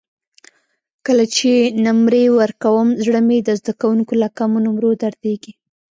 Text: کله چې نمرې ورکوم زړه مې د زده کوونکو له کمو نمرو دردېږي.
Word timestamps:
کله 1.05 1.25
چې 1.35 1.51
نمرې 1.85 2.25
ورکوم 2.39 2.87
زړه 3.05 3.19
مې 3.27 3.37
د 3.43 3.49
زده 3.59 3.73
کوونکو 3.81 4.13
له 4.21 4.27
کمو 4.37 4.57
نمرو 4.65 4.91
دردېږي. 5.01 5.53